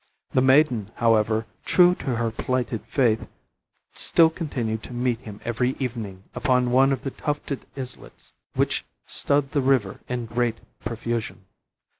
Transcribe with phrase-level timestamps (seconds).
[0.31, 3.27] The maiden, however, true to her plighted faith,
[3.93, 9.51] still continued to meet him every evening upon one of the tufted islets which stud
[9.51, 11.45] the river in great profusion.